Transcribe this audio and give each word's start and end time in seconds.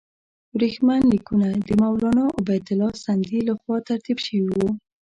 ورېښمین 0.55 1.03
لیکونه 1.13 1.47
د 1.67 1.69
مولنا 1.81 2.25
عبیدالله 2.39 2.91
سندي 3.05 3.39
له 3.47 3.53
خوا 3.61 3.77
ترتیب 3.89 4.17
شوي 4.25 4.43
وو. 4.53 4.67